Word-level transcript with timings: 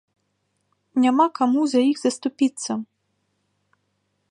Няма 1.03 1.27
каму 1.41 1.61
за 1.75 1.79
іх 1.91 1.97
заступіцца. 2.05 2.71